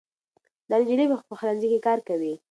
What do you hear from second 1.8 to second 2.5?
کار کوي.